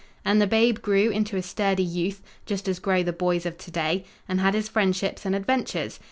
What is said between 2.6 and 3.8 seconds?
as grow the boys of